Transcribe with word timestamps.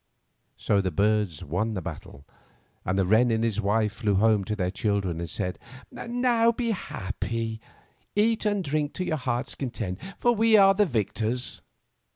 So 0.57 0.81
the 0.81 0.89
birds 0.89 1.43
won 1.43 1.75
the 1.75 1.79
battle, 1.83 2.25
and 2.85 2.97
the 2.97 3.05
wren 3.05 3.29
and 3.29 3.43
his 3.43 3.61
wife 3.61 3.93
flew 3.93 4.15
home 4.15 4.43
to 4.45 4.55
their 4.55 4.71
children 4.71 5.19
and 5.19 5.29
said: 5.29 5.59
''Now 5.93 6.51
be 6.57 6.71
happy. 6.71 7.61
Eat 8.15 8.43
and 8.43 8.63
drink 8.63 8.93
to 8.95 9.03
your 9.05 9.17
hearts' 9.21 9.53
content, 9.53 9.99
for 10.17 10.31
we 10.31 10.57
are 10.57 10.73
the 10.73 10.87
vic 10.87 11.13
tors." 11.13 11.61